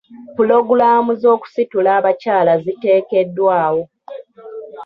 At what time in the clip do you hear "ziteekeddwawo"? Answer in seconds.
2.63-3.81